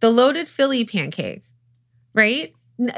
[0.00, 1.42] the loaded Philly pancake,
[2.14, 2.52] right?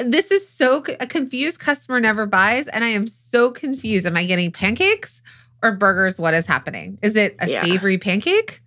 [0.04, 4.04] This is so a confused customer never buys, and I am so confused.
[4.06, 5.22] Am I getting pancakes
[5.62, 6.18] or burgers?
[6.18, 6.98] What is happening?
[7.02, 7.62] Is it a Yeah.
[7.62, 8.60] savory pancake?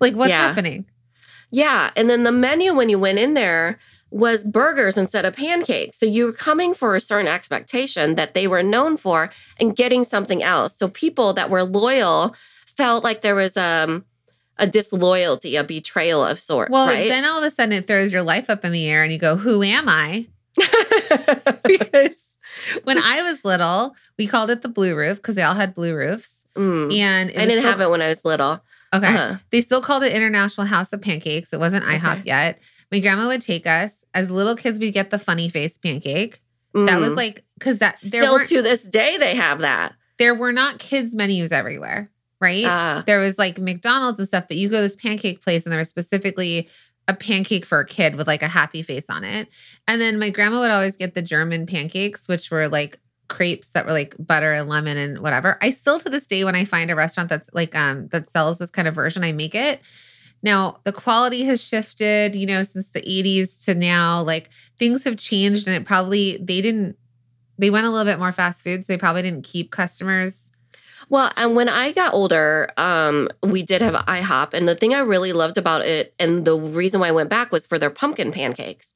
[0.00, 0.48] Like what's Yeah.
[0.48, 0.84] happening?
[1.52, 1.90] Yeah.
[1.96, 3.78] And then the menu when you went in there
[4.16, 5.98] was burgers instead of pancakes.
[5.98, 10.04] So you were coming for a certain expectation that they were known for and getting
[10.04, 10.76] something else.
[10.76, 12.34] So people that were loyal
[12.76, 14.04] felt like there was um
[14.58, 16.70] a disloyalty, a betrayal of sorts.
[16.72, 17.08] Well, right?
[17.10, 19.18] then all of a sudden it throws your life up in the air, and you
[19.18, 20.26] go, "Who am I?"
[21.64, 22.16] because
[22.84, 25.94] when I was little, we called it the blue roof because they all had blue
[25.94, 26.90] roofs, Mm.
[26.96, 28.60] and it I didn't still- have it when I was little.
[28.94, 29.06] Okay.
[29.14, 29.36] Uh-huh.
[29.50, 31.52] They still called it International House of Pancakes.
[31.52, 32.22] It wasn't IHOP Okay.
[32.24, 32.58] yet.
[32.92, 34.78] My grandma would take us as little kids.
[34.78, 36.40] We'd get the funny face pancake.
[36.74, 37.16] That was Mm.
[37.16, 39.94] like because that still to this day they have that.
[40.18, 42.64] there were not kids menus everywhere, right?
[42.64, 45.72] Uh, there was like McDonald's and stuff, but you go to this pancake place and
[45.72, 46.68] there was specifically
[47.08, 49.48] a pancake for a kid with like a happy face on it.
[49.88, 53.86] And then my grandma would always get the German pancakes, which were like crepes that
[53.86, 55.56] were like butter and lemon and whatever.
[55.62, 58.58] I still to this day when I find a restaurant that's like um that sells
[58.58, 59.80] this kind of version, I make it.
[60.42, 64.22] Now, the quality has shifted, you know, since the 80s to now.
[64.22, 66.96] Like things have changed and it probably they didn't
[67.58, 68.86] they went a little bit more fast foods.
[68.86, 70.52] They probably didn't keep customers.
[71.08, 74.98] Well, and when I got older, um, we did have IHOP, and the thing I
[75.00, 78.32] really loved about it, and the reason why I went back was for their pumpkin
[78.32, 78.88] pancakes.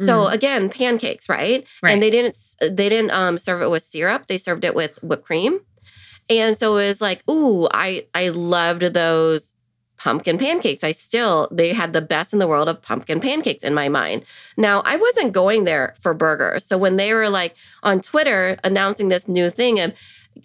[0.00, 0.32] So Mhm.
[0.32, 1.66] again, pancakes, right?
[1.82, 1.92] Right.
[1.92, 5.24] And they didn't they didn't um, serve it with syrup; they served it with whipped
[5.24, 5.60] cream.
[6.30, 9.54] And so it was like, ooh, I I loved those
[9.98, 10.82] pumpkin pancakes.
[10.84, 14.24] I still they had the best in the world of pumpkin pancakes in my mind.
[14.56, 19.08] Now I wasn't going there for burgers, so when they were like on Twitter announcing
[19.08, 19.92] this new thing of,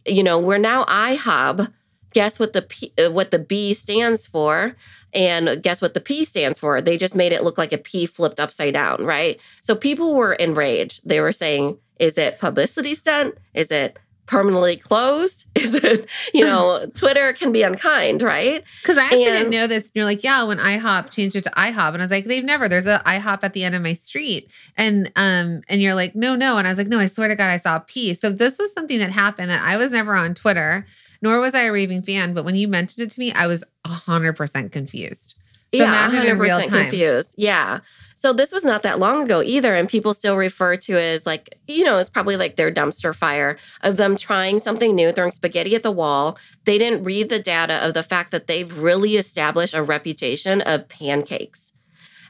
[0.06, 1.72] you know, we're now IHOB.
[2.14, 4.76] Guess what the P, uh, what the B stands for,
[5.14, 6.80] and guess what the P stands for?
[6.80, 9.40] They just made it look like a P flipped upside down, right?
[9.62, 11.02] So people were enraged.
[11.04, 13.36] They were saying, "Is it publicity stunt?
[13.56, 15.46] Is it permanently closed?
[15.56, 19.68] Is it, you know, Twitter can be unkind, right?" Because I actually And- didn't know
[19.68, 19.84] this.
[19.86, 22.44] And you're like, yeah, when IHOP changed it to IHOP, and I was like, they've
[22.44, 22.68] never.
[22.68, 26.36] There's a IHOP at the end of my street, and um, and you're like, no,
[26.36, 28.14] no, and I was like, no, I swear to God, I saw a P.
[28.14, 30.86] So this was something that happened that I was never on Twitter,
[31.22, 32.34] nor was I a raving fan.
[32.34, 35.36] But when you mentioned it to me, I was hundred percent confused.
[35.74, 36.82] So yeah, imagine in real 100% time.
[36.84, 37.34] confused.
[37.36, 37.80] Yeah.
[38.24, 41.26] So this was not that long ago either, and people still refer to it as
[41.26, 45.32] like, you know, it's probably like their dumpster fire of them trying something new, throwing
[45.32, 46.38] spaghetti at the wall.
[46.64, 50.88] They didn't read the data of the fact that they've really established a reputation of
[50.88, 51.74] pancakes.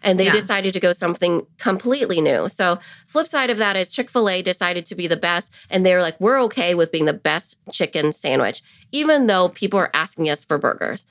[0.01, 0.31] And they Yeah.
[0.31, 2.49] decided to go something completely new.
[2.49, 5.51] So, flip side of that is Chick fil A decided to be the best.
[5.69, 9.77] And they were like, we're okay with being the best chicken sandwich, even though people
[9.77, 11.05] are asking us for burgers.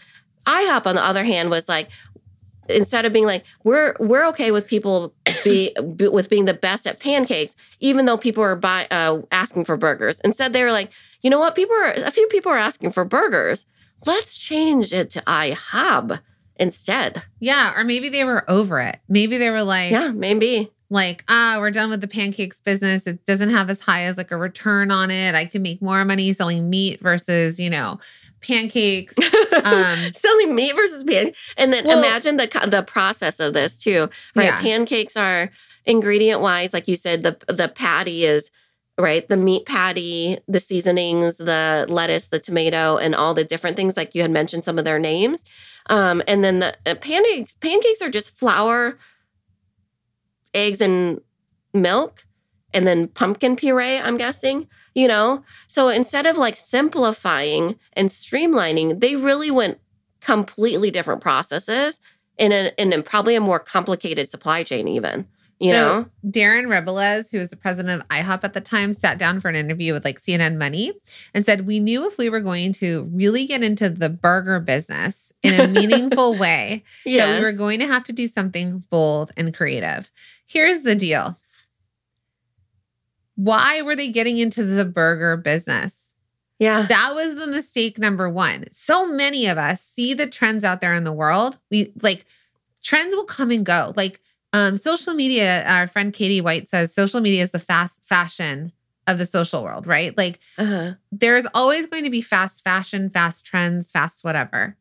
[0.45, 1.89] IHOP, on the other hand, was like,
[2.69, 5.13] instead of being like we're we're okay with people
[5.45, 9.77] be, with being the best at pancakes even though people are buy, uh, asking for
[9.77, 10.21] burgers.
[10.21, 10.91] Instead they were like
[11.23, 11.55] you know what?
[11.55, 13.65] People are a few people are asking for burgers.
[14.05, 16.21] Let's change it to ihab
[16.57, 17.23] instead.
[17.39, 18.99] Yeah, or maybe they were over it.
[19.09, 20.71] Maybe they were like, yeah maybe.
[20.91, 23.07] like ah we're done with the pancakes business.
[23.07, 25.35] It doesn't have as high as like a return on it.
[25.35, 28.01] I can make more money selling meat versus you know
[28.43, 29.15] pancakes
[29.65, 34.09] Um, selling meat versus pan and then Well- imagine the the process of this too
[34.35, 34.45] right?
[34.47, 34.61] Yeah.
[34.61, 35.51] pancakes are
[35.85, 38.51] ingredient wise like you said the the patty is
[38.99, 39.27] right?
[39.29, 44.15] The meat patty the seasonings the lettuce the tomato and all the different things like
[44.15, 45.43] you had mentioned some of their names.
[45.89, 48.99] Um and then the uh, pancakes pancakes are just flour
[50.55, 51.21] eggs and
[51.73, 52.27] milk
[52.75, 55.43] and then pumpkin puree i'm guessing you know?
[55.69, 59.79] So instead of like simplifying and streamlining they really went
[60.21, 62.01] completely different processes
[62.39, 65.27] in a in a, probably a more complicated supply chain even
[65.63, 66.07] you So, know?
[66.29, 69.55] Darren Rebelez, who was the president of IHOP at the time, sat down for an
[69.55, 70.93] interview with like CNN Money
[71.35, 75.33] and said, We knew if we were going to really get into the burger business
[75.45, 79.55] in a meaningful way, that we were going to have to do something bold and
[79.55, 80.11] creative.
[80.47, 81.37] Here's the deal
[83.35, 86.11] why were they getting into the burger business?
[86.59, 88.65] yeah That was the mistake number one.
[88.73, 91.59] So many of us see the trends out there in the world.
[91.71, 92.25] We like
[92.83, 93.93] trends will come and go.
[93.97, 94.21] Like
[94.53, 98.73] um, social media, our friend Katie White says social media is the fast fashion
[99.07, 100.17] of the social world, right?
[100.17, 100.93] Like Uh-huh.
[101.11, 104.77] there's always going to be fast fashion, fast trends, fast whatever.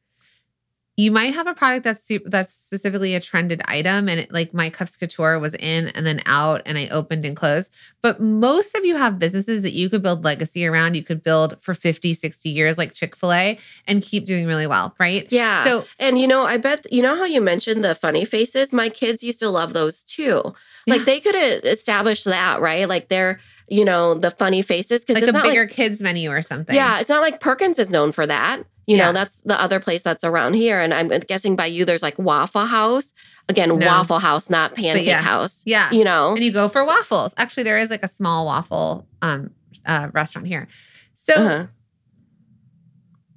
[1.02, 4.70] You might have a product that's that's specifically a trended item, and it, like my
[4.70, 7.76] cups couture was in and then out, and I opened and closed.
[8.04, 10.96] But most of you have businesses that you could build legacy around.
[10.96, 14.68] You could build for 50, 60 years, like Chick fil A, and keep doing really
[14.68, 15.26] well, right?
[15.32, 15.64] Yeah.
[15.64, 18.72] So and you know, I bet you know how you mentioned the funny faces.
[18.72, 20.54] My kids used to love those too.
[20.86, 21.06] Like Yeah.
[21.06, 22.88] they could have established that, right?
[22.88, 26.30] Like they're, you know, the funny faces because like it's a bigger like, kids menu
[26.30, 26.76] or something.
[26.76, 28.64] yeah, it's not like Perkins is known for that.
[28.92, 29.06] You Yeah.
[29.08, 30.80] know, that's the other place that's around here.
[30.82, 33.14] And I'm guessing by you, there's like Waffle House.
[33.48, 33.86] Again, No.
[33.88, 35.22] Waffle House, not Pancake yes.
[35.24, 35.62] House.
[35.66, 35.90] Yeah.
[35.92, 37.34] You know, and you go for So- waffles.
[37.38, 39.52] Actually, there is like a small waffle um
[39.86, 40.68] uh restaurant here.
[41.16, 41.66] So Uh-huh.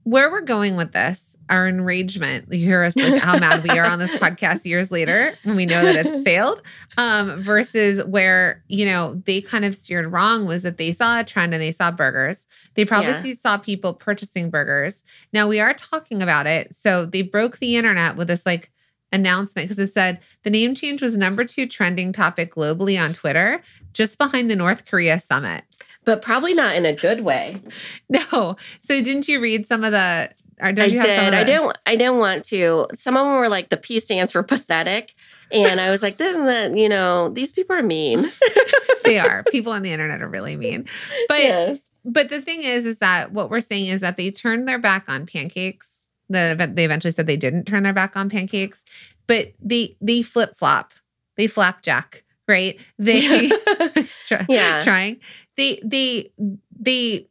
[0.03, 3.85] where we're going with this, our enragement, you hear us like how mad we are
[3.87, 6.63] on this podcast years later when we know that it's failed.
[6.97, 11.25] Um, versus where, you know, they kind of steered wrong was that they saw a
[11.25, 12.47] trend and they saw burgers.
[12.75, 13.37] They probably Yeah.
[13.41, 15.03] saw people purchasing burgers.
[15.33, 16.75] Now we are talking about it.
[16.77, 18.71] So they broke the internet with this like
[19.13, 23.61] announcement because it said the name change was number two trending topic globally on Twitter,
[23.93, 25.63] just behind the North Korea summit.
[26.05, 27.61] but probably not in a good way.
[28.11, 28.57] No.
[28.81, 31.17] So didn't you read some of the or did I you have did.
[31.17, 31.79] some of the, I didn't.
[31.87, 32.87] I didn't want to.
[32.95, 35.15] Some of them were like the P stands for pathetic,
[35.53, 38.25] and I was like, "This is the you know these people are mean."
[39.05, 39.43] they are.
[39.51, 40.87] People on the internet are really mean.
[41.29, 41.79] But yes.
[42.05, 45.05] but the thing is is that what we're saying is that they turned their back
[45.09, 46.01] on pancakes.
[46.29, 48.85] The they eventually said they didn't turn their back on pancakes,
[49.27, 50.93] but they they flip-flop.
[51.37, 52.79] They flapjack, right?
[52.99, 53.49] They
[54.29, 54.81] try- Yeah.
[54.83, 55.21] trying.
[55.57, 56.31] They they
[56.79, 57.27] they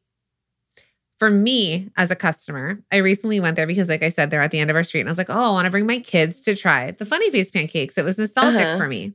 [1.19, 4.51] for me as a customer, I recently went there because, like I said, they're at
[4.51, 5.99] the end of our street, and I was like, "Oh, I want to bring my
[5.99, 8.77] kids to try the Funny Face pancakes." It was nostalgic Uh-huh.
[8.77, 9.13] for me.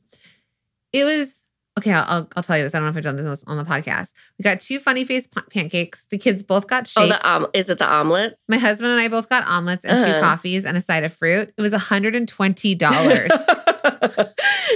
[0.93, 1.43] It was
[1.79, 1.93] okay.
[1.93, 2.75] I'll, I'll tell you this.
[2.75, 4.13] I don't know if I've done this on the podcast.
[4.39, 6.07] We got two Funny Face pa- pancakes.
[6.11, 6.97] The kids both got shakes.
[7.05, 8.45] Oh, the um, is it the omelets?
[8.49, 10.21] my husband and I both got omelets and two Uh-huh.
[10.21, 11.53] coffees and a side of fruit.
[11.57, 12.81] It was $120.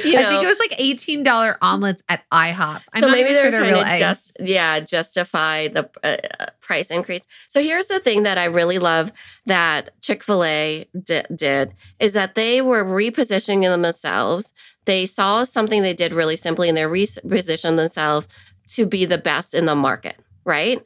[0.05, 2.83] you I think it was like $18 omelets at IHOP.
[2.95, 4.01] I'm so not maybe even they're sure they're trying real to eggs.
[4.01, 7.27] just yeah justify the uh, uh, price increase.
[7.49, 9.13] So here's the thing that I really love
[9.45, 14.55] that Chick Fil A di- did is that they were repositioning themselves.
[14.87, 18.27] They saw something they did really simply, and they repositioned themselves
[18.69, 20.17] to be the best in the market.
[20.45, 20.85] Right?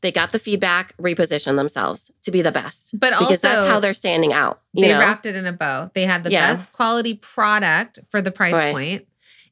[0.00, 3.80] They got the feedback, repositioned themselves to be the best but also, because that's how
[3.80, 4.62] they're standing out.
[4.72, 5.90] You they know, wrapped it in a bow.
[5.94, 6.54] They had the Yeah.
[6.54, 8.72] best quality product for the price Right.
[8.72, 9.06] point,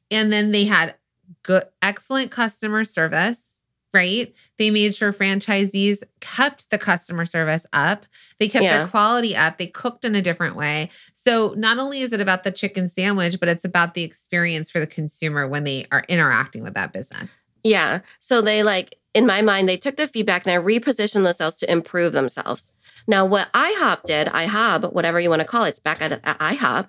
[0.09, 0.95] And then they had
[1.43, 3.50] good, excellent customer service,
[3.93, 4.33] right?
[4.57, 8.05] They made sure franchisees kept the customer service up.
[8.39, 8.79] They kept Yeah.
[8.79, 9.57] their quality up.
[9.57, 10.89] They cooked in a different way.
[11.13, 14.79] So not only is it about the chicken sandwich, but it's about the experience for
[14.79, 17.45] the consumer when they are interacting with that business.
[17.63, 17.99] Yeah.
[18.19, 21.71] So they like, in my mind, they took the feedback and they repositioned themselves to
[21.71, 22.67] improve themselves.
[23.07, 26.39] Now, what IHOP did, IHOB, whatever you want to call it, it's back at, at
[26.39, 26.87] IHOP,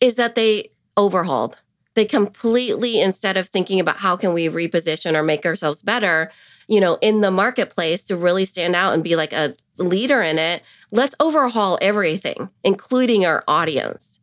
[0.00, 1.56] is that they overhauled.
[1.94, 6.30] They completely, instead of thinking about how can we reposition or make ourselves better,
[6.68, 10.38] you know, in the marketplace to really stand out and be like a leader in
[10.38, 14.20] it, let's overhaul everything, including our audience,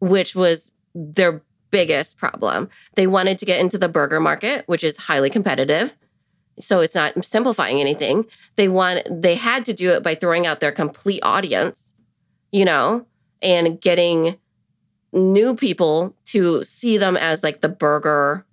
[0.00, 2.68] which was their biggest problem.
[2.94, 5.96] They wanted to get into the burger market, which is highly competitive.
[6.60, 8.24] So it's not simplifying anything.
[8.56, 11.92] They want they had to do it by throwing out their complete audience,
[12.50, 13.06] you know,
[13.42, 14.38] and getting
[15.12, 18.44] new people to see them as like the burger.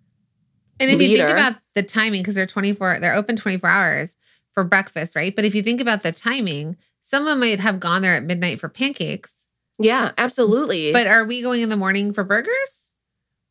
[0.80, 4.16] And if you think about the timing, because they're 24, they're open 24 hours
[4.54, 5.36] for breakfast, right?
[5.36, 8.70] But if you think about the timing, someone might have gone there at midnight for
[8.70, 9.48] pancakes.
[9.80, 10.92] Yeah, absolutely.
[10.92, 12.92] But are we going in the morning for burgers?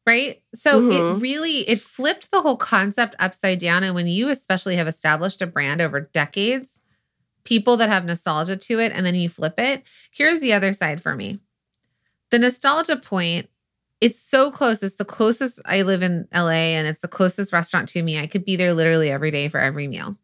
[0.06, 0.42] Right?
[0.54, 1.20] So it Mhm.
[1.22, 3.82] really it flipped the whole concept upside down.
[3.84, 6.82] And when you especially have established a brand over decades,
[7.44, 11.02] people that have nostalgia to it, and then you flip it, here's the other side
[11.02, 11.38] for me.
[12.34, 13.48] The nostalgia point,
[14.00, 14.82] it's so close.
[14.82, 18.18] It's the closest I live in LA and it's the closest restaurant to me.
[18.18, 20.18] I could be there literally every day for every meal.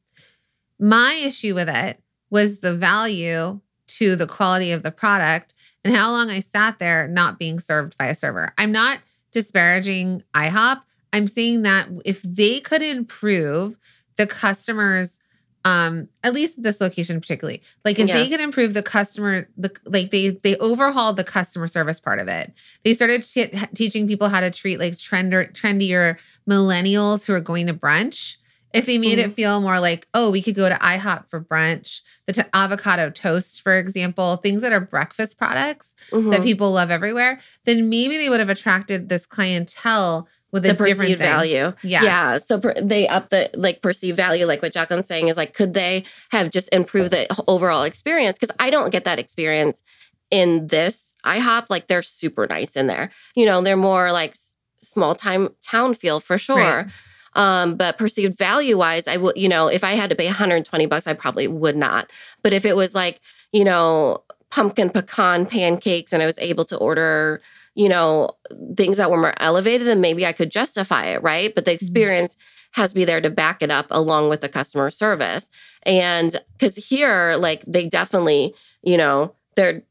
[0.81, 6.11] My issue with it was the value to the quality of the product and how
[6.11, 8.55] long I sat there not being served by a server.
[8.59, 8.99] I'm not
[9.31, 10.83] disparaging IHOP.
[11.13, 13.79] I'm saying that if they could improve
[14.17, 15.21] the customers,
[15.65, 18.31] um, at least this location particularly, like if they Yeah.
[18.31, 22.53] could improve the customer, the like they they overhauled the customer service part of it.
[22.85, 26.17] They started t- teaching people how to treat like trender trendier
[26.49, 28.37] millennials who are going to brunch
[28.73, 29.31] If they made mm-hmm.
[29.31, 33.11] it feel more like, oh, we could go to IHOP for brunch, the t- avocado
[33.11, 36.31] toast, for example, things that are breakfast products mm-hmm.
[36.31, 40.73] that people love everywhere, then maybe they would have attracted this clientele with the a
[40.73, 41.73] different value.
[41.83, 42.03] Yeah.
[42.03, 42.39] Yeah.
[42.39, 45.75] So per, they up the like perceived value, like what Jacqueline's saying is like, could
[45.75, 48.39] they have just improved the overall experience?
[48.39, 49.83] Because I don't get that experience
[50.31, 51.67] in this IHOP.
[51.69, 53.11] Like they're super nice in there.
[53.37, 54.37] You know, they're more like
[54.83, 56.57] small time town feel for sure.
[56.57, 56.87] Right.
[57.35, 60.87] Um, but perceived value wise, I would, you know, if I had to pay 120
[60.87, 62.11] bucks, I probably would not.
[62.43, 63.21] But if it was like,
[63.53, 67.41] you know, pumpkin pecan pancakes and I was able to order
[67.75, 68.31] you know,
[68.77, 71.55] things that were more elevated, then maybe I could justify it, right?
[71.55, 71.77] But the mm-hmm.
[71.77, 72.81] experience mm-hmm.
[72.81, 75.49] has to be there to back it up along with the customer service.
[75.85, 79.83] And because here, like they definitely, you know, they're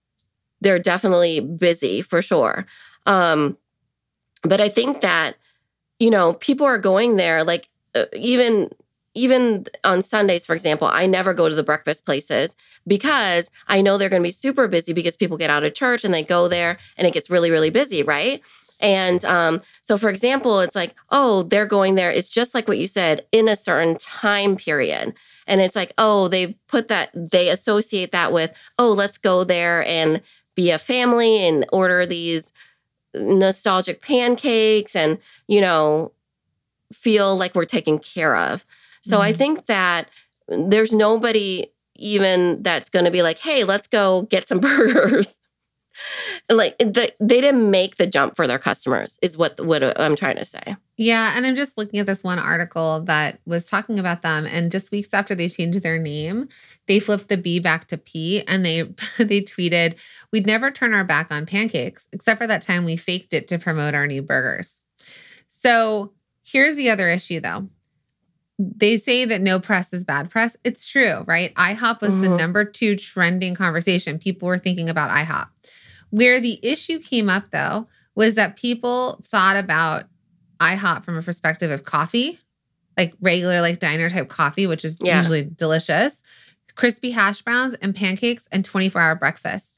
[0.62, 2.66] they're definitely busy for sure.
[3.06, 3.58] Um,
[4.44, 5.36] but I think that,
[6.00, 8.70] you know, people are going there, like uh, even
[9.20, 12.56] even on Sundays, for example, I never go to the breakfast places
[12.88, 16.06] because I know they're going to be super busy because people get out of church
[16.06, 18.42] and they go there and it gets really, really busy, right?
[18.80, 22.12] And um, so, for example, it's like, oh, they're going there.
[22.12, 25.14] It's just like what you said in a certain time period.
[25.48, 29.84] And it's like, oh, they've put that, they associate that with, oh, let's go there
[29.86, 30.22] and
[30.56, 32.54] be a family and order these
[33.14, 35.18] nostalgic pancakes and,
[35.48, 36.14] you know,
[36.94, 38.66] feel like we're taken care of.
[39.02, 39.24] So mm-hmm.
[39.24, 40.10] I think that
[40.48, 41.68] there's nobody
[42.00, 45.36] even that's going to be like, hey, let's go get some burgers.
[46.48, 50.16] and like the, they didn't make the jump for their customers is what what I'm
[50.16, 50.76] trying to say.
[50.98, 54.72] Yeah, and I'm just looking at this one article that was talking about them and
[54.72, 56.48] just weeks after they changed their name,
[56.88, 58.84] they flipped the B back to P and they
[59.18, 59.96] they tweeted,
[60.32, 63.60] "We'd never turn our back on pancakes except for that time we faked it to
[63.60, 64.80] promote our new burgers."
[65.50, 67.68] So, here's the other issue though
[68.60, 70.58] they say that no press is bad press.
[70.66, 71.54] It's true, right?
[71.56, 72.24] IHOP was mm-hmm.
[72.24, 74.20] the number two trending conversation.
[74.20, 75.48] People were thinking about IHOP.
[76.10, 80.06] Where the issue came up, though, was that people thought about
[80.60, 82.38] IHOP from a perspective of coffee,
[82.98, 85.20] like regular, like diner type coffee, which is yeah.
[85.20, 86.22] usually delicious,
[86.76, 89.78] crispy hash browns and pancakes, and 24 hour breakfast.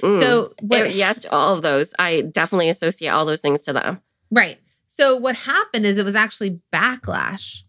[0.00, 0.22] Mm.
[0.22, 1.92] So, what, yes, all of those.
[1.98, 4.00] I definitely associate all those things to them.
[4.30, 4.58] Right.
[4.86, 7.62] So, what happened is it was actually backlash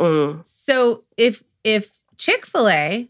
[0.00, 0.46] Mm.
[0.46, 3.08] So if if Chick-fil-A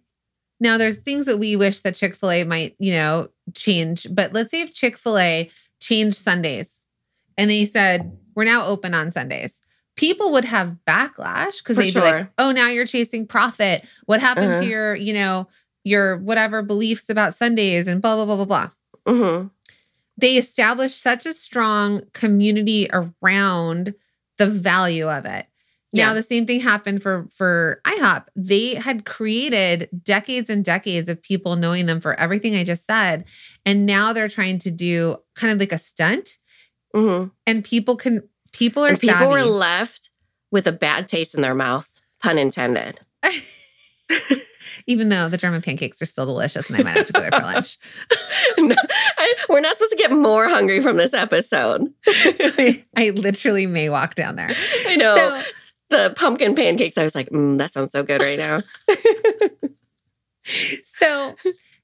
[0.62, 4.60] now there's things that we wish that Chick-fil-A might, you know, change, but let's say
[4.60, 6.82] if Chick-fil-A changed Sundays
[7.38, 9.60] and they said we're now open on Sundays.
[9.96, 12.02] People would have backlash because they'd sure.
[12.02, 13.84] be like, "Oh, now you're chasing profit.
[14.06, 14.60] What happened uh-huh.
[14.62, 15.48] to your, you know,
[15.84, 18.70] your whatever beliefs about Sundays and blah blah blah blah blah."
[19.06, 19.48] Mm-hmm.
[20.16, 23.94] They established such a strong community around
[24.38, 25.46] the value of it.
[25.92, 26.06] Yeah.
[26.06, 28.26] Now the same thing happened for for IHOP.
[28.36, 33.24] They had created decades and decades of people knowing them for everything I just said,
[33.66, 36.38] and now they're trying to do kind of like a stunt.
[36.94, 37.28] Mm-hmm.
[37.46, 38.22] And people can
[38.52, 39.32] people are and people savvy.
[39.32, 40.10] were left
[40.50, 41.88] with a bad taste in their mouth,
[42.20, 43.00] pun intended.
[44.86, 47.30] Even though the German pancakes are still delicious, and I might have to go there
[47.30, 47.78] for lunch.
[48.58, 48.74] no,
[49.18, 51.92] I, we're not supposed to get more hungry from this episode.
[52.06, 54.50] I, I, literally may walk down there.
[54.86, 55.14] I know.
[55.16, 55.50] So,
[55.90, 56.96] the pumpkin pancakes.
[56.96, 58.60] I was like, mm, that sounds so good right now.
[60.84, 61.34] so,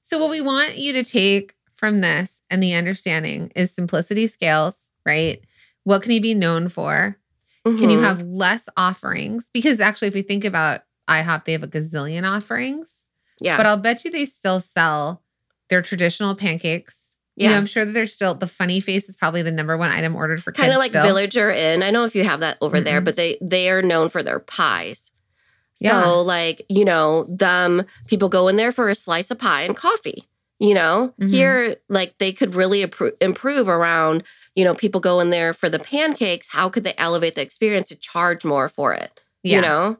[0.01, 4.91] so what we want you to take from this and the understanding is simplicity scales,
[5.05, 5.43] right?
[5.83, 7.17] What can you be known for?
[7.65, 7.77] Mm-hmm.
[7.77, 8.05] Can you mm-hmm.
[8.05, 9.49] have less offerings?
[9.53, 13.05] Because actually, if we think about IHOP, they have a gazillion offerings.
[13.39, 13.57] Yeah.
[13.57, 15.21] But I'll bet you they still sell
[15.69, 17.06] their traditional pancakes
[17.37, 17.49] yeah.
[17.49, 19.91] You know, I'm sure that there's still the funny face is probably the number one
[19.91, 21.03] item ordered for kind of like still.
[21.03, 21.83] Village Inn.
[21.83, 22.85] I know if you have that over mm-hmm.
[22.85, 25.11] there, but they they are known for their pies.
[25.75, 26.03] So yeah.
[26.03, 30.27] like, you know, them people go in there for a slice of pie and coffee.
[30.57, 31.29] You know, mm-hmm.
[31.31, 34.23] here like they could really appro- improve around,
[34.55, 36.49] you know, people go in there for the pancakes.
[36.49, 39.21] How could they elevate the experience to charge more for it?
[39.43, 39.57] Yeah.
[39.57, 39.97] You know?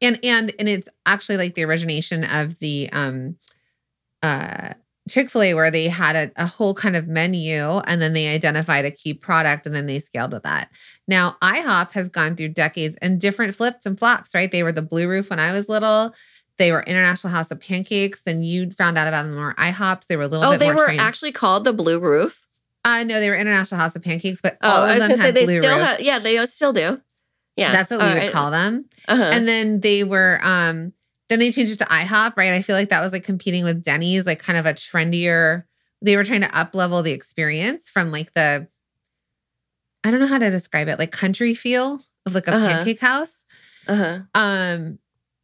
[0.00, 3.36] And and and it's actually like the origination of the um
[4.22, 4.72] uh
[5.08, 8.28] Chick fil A where they had a, a, whole kind of menu and then they
[8.28, 10.70] identified a key product and then they scaled with that.
[11.06, 14.50] Now, IHOP has gone through decades and different flips and flops, right?
[14.50, 16.14] They were the Blue Roof when I was little.
[16.58, 18.22] They were International House of Pancakes.
[18.22, 20.06] Then you found out about them more IHOPs.
[20.06, 21.00] They were a little oh, they were trained.
[21.00, 22.44] actually called the Blue Roof?
[22.84, 25.60] Uh, no, they were International House of Pancakes, but oh, all of them had blue
[25.60, 26.00] still roofs.
[26.00, 27.00] yeah, they still do.
[27.56, 27.72] Yeah.
[27.72, 28.86] That's what we would call them.
[29.08, 29.22] Uh-huh.
[29.22, 30.92] And then they were um
[31.28, 32.52] then they changed it to IHOP, right?
[32.52, 35.64] I feel like that was like competing with Denny's, like kind of a trendier.
[36.00, 38.68] They were trying to up level the experience from like the,
[40.04, 42.68] I don't know how to describe it, like country feel of like a uh-huh.
[42.68, 43.44] pancake house.
[43.86, 44.20] Uh-huh.
[44.34, 44.98] Um,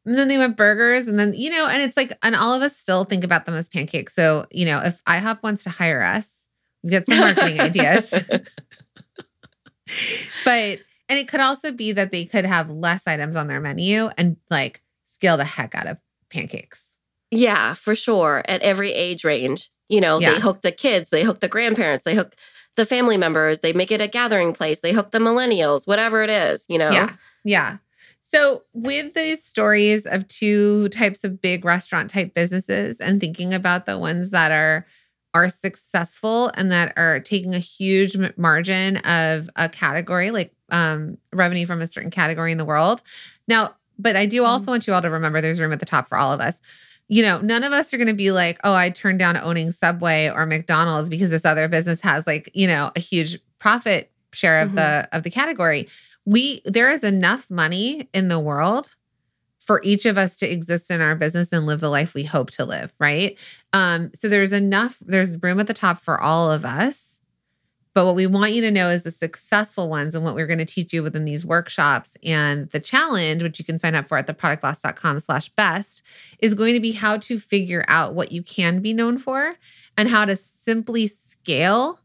[0.06, 2.60] and then they went burgers, and then you know, and it's like, and all of
[2.60, 4.14] us still think about them as pancakes.
[4.14, 6.46] So you know, if IHOP wants to hire us,
[6.82, 8.12] we've got some marketing ideas.
[10.44, 14.08] But and it could also be that they could have less items on their menu
[14.16, 14.82] and like
[15.14, 15.98] scale the heck out of
[16.30, 16.96] pancakes.
[17.30, 18.42] Yeah, for sure.
[18.48, 19.70] At every age range.
[19.88, 20.34] You know, Yeah.
[20.34, 22.34] they hook the kids, they hook the grandparents, they hook
[22.76, 26.30] the family members, they make it a gathering place, they hook the millennials, whatever it
[26.30, 26.90] is, you know?
[26.90, 27.10] Yeah.
[27.44, 27.76] Yeah.
[28.22, 33.84] So, with these stories of two types of big restaurant type businesses and thinking about
[33.86, 34.86] the ones that are
[35.34, 41.66] are successful and that are taking a huge margin of a category like um, revenue
[41.66, 43.02] from a certain category in the world.
[43.48, 46.08] Now, but I do also want you all to remember there's room at the top
[46.08, 46.60] for all of us.
[47.08, 49.70] You know, none of us are going to be like, "Oh, I turned down owning
[49.70, 54.60] Subway or McDonald's because this other business has like, you know, a huge profit share
[54.62, 54.74] of Mhm.
[54.76, 55.88] the of the category."
[56.26, 58.88] we there is enough money in the world
[59.60, 62.50] for each of us to exist in our business and live the life we hope
[62.50, 63.36] to live right
[63.74, 67.13] um so there's enough there's room at the top for all of us
[67.94, 70.58] but what we want you to know is the successful ones and what we're going
[70.58, 74.18] to teach you within these workshops and the challenge which you can sign up for
[74.18, 76.02] at theproductboss.com slash best
[76.40, 79.54] is going to be how to figure out what you can be known for
[79.96, 82.00] and how to simply scale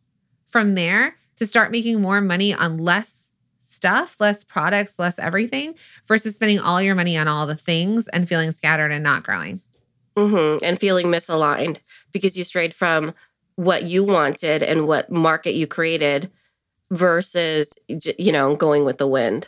[0.48, 5.74] from there to start making more money on less stuff, less products, less everything
[6.08, 9.62] versus spending all your money on all the things and feeling scattered and not growing.
[10.18, 11.78] hmm And feeling misaligned
[12.12, 13.14] because you strayed from
[13.60, 16.32] what you wanted and what market you created
[16.91, 19.47] versus, you know, going with the wind.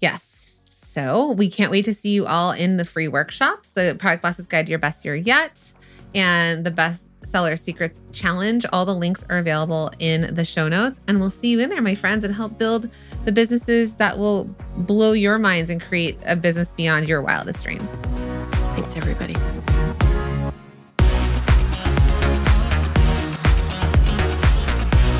[0.00, 0.40] Yes.
[0.68, 4.48] So we can't wait to see you all in the free workshops, the Product Bosses
[4.48, 5.72] Guide to Your Best Year Yet,
[6.12, 8.66] and the Best Seller Secrets Challenge.
[8.72, 11.00] All the links are available in the show notes.
[11.06, 12.90] And we'll see you in there, my friends, and help build
[13.24, 14.46] the businesses that will
[14.76, 17.92] blow your minds and create a business beyond your wildest dreams.
[18.74, 19.36] Thanks, everybody.